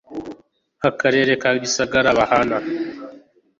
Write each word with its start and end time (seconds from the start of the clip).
w 0.81 0.83
akarere 0.91 1.31
ka 1.41 1.49
gisagara 1.61 2.09
bahana 2.17 2.57